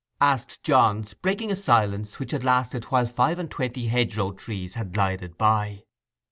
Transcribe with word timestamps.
asked 0.19 0.63
Johns, 0.63 1.13
breaking 1.13 1.51
a 1.51 1.55
silence 1.55 2.17
which 2.17 2.31
had 2.31 2.43
lasted 2.43 2.85
while 2.85 3.05
five 3.05 3.37
and 3.37 3.51
twenty 3.51 3.85
hedgerow 3.89 4.31
trees 4.31 4.73
had 4.73 4.93
glided 4.93 5.37
by. 5.37 5.83